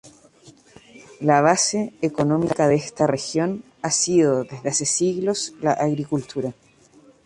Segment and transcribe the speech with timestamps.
[1.19, 6.55] La base económica de esta región ha sido desde hace siglos la agricultura.